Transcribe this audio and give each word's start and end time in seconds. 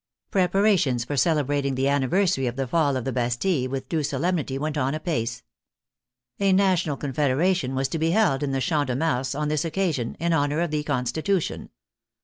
Preparations 0.31 1.05
for 1.05 1.15
celebrating 1.15 1.75
the 1.75 1.87
anniversary 1.87 2.47
of 2.47 2.55
the 2.55 2.65
fall 2.65 2.97
of 2.97 3.05
the 3.05 3.11
Bastille 3.11 3.69
with 3.69 3.87
due 3.87 4.01
solemnity 4.01 4.57
went 4.57 4.75
on 4.75 4.95
apace. 4.95 5.43
A 6.39 6.51
national 6.53 6.97
confederation 6.97 7.75
was 7.75 7.87
to 7.89 7.99
be 7.99 8.09
held 8.09 8.41
in 8.41 8.51
the 8.51 8.61
Champ 8.61 8.87
de 8.87 8.95
Mars 8.95 9.35
on 9.35 9.47
this 9.47 9.63
occasion 9.63 10.17
in 10.19 10.33
honor 10.33 10.61
of 10.61 10.71
the 10.71 10.81
constitution. 10.81 11.69